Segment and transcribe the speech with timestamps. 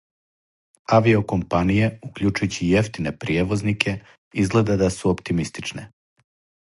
[0.99, 3.93] Авио компаније, укључујући и јефтине пријевознике,
[4.45, 5.85] изгледа да су оптимистичне.